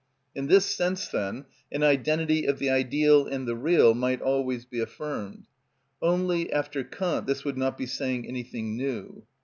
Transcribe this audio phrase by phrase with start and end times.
[0.33, 4.79] In this sense, then, an identity of the ideal and the real might always be
[4.79, 5.45] affirmed;
[6.01, 9.27] only, after Kant, this would not be saying anything new.